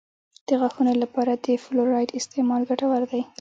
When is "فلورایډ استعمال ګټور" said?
1.63-3.01